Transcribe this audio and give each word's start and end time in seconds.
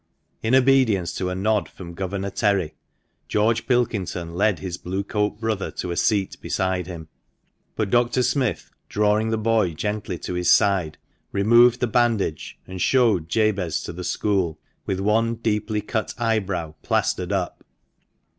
In 0.41 0.55
obedience 0.55 1.13
to 1.17 1.29
a 1.29 1.35
nod 1.35 1.69
from 1.69 1.93
Governor 1.93 2.31
Terry, 2.31 2.73
George 3.27 3.67
Pilkington 3.67 4.33
led 4.33 4.57
his 4.57 4.75
Blue 4.79 5.03
coat 5.03 5.39
brother 5.39 5.69
to 5.73 5.91
a 5.91 5.95
seat 5.95 6.37
beside 6.41 6.87
him; 6.87 7.07
but 7.75 7.91
Dr. 7.91 8.23
Smith, 8.23 8.71
drawing 8.89 9.29
the 9.29 9.37
boy 9.37 9.73
gently 9.75 10.17
to 10.17 10.33
his 10.33 10.49
side, 10.49 10.97
removed 11.31 11.81
the 11.81 11.85
bandage, 11.85 12.57
and 12.65 12.81
showed 12.81 13.29
Jabez 13.29 13.83
to 13.83 13.93
the 13.93 14.03
school 14.03 14.57
with 14.87 14.99
one 14.99 15.35
deeply 15.35 15.81
cut 15.81 16.15
eyebrow 16.17 16.73
plaistered 16.81 17.31
up. 17.31 17.63